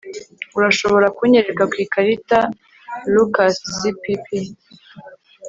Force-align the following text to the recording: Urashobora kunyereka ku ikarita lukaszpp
Urashobora 0.57 1.07
kunyereka 1.17 1.63
ku 1.71 1.75
ikarita 1.85 2.39
lukaszpp 3.13 4.05